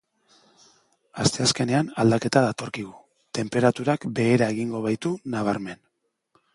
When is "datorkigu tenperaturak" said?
2.47-4.11